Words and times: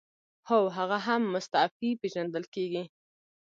هو 0.49 0.61
هغه 0.77 0.97
هم 1.07 1.21
مستعفي 1.35 1.89
پیژندل 2.01 2.43
کیږي. 2.53 2.83